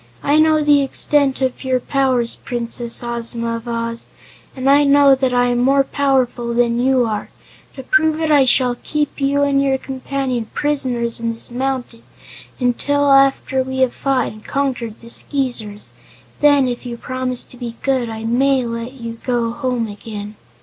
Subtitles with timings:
[0.23, 4.07] I know the extent of your powers, Princess Ozma of Oz,
[4.55, 7.29] and I know that I am more powerful than you are.
[7.75, 12.01] To prove it I shall keep you and your companion prisoners in this mountain
[12.59, 15.93] until after we have fought and conquered the Skeezers.
[16.39, 20.33] Then, if you promise to be good, I may let you go home again."